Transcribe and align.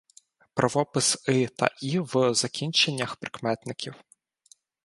Правопис 0.55 1.17
и 1.27 1.47
та 1.47 1.69
і 1.81 1.99
в 1.99 2.33
закінченнях 2.33 3.15
прикметників 3.15 3.93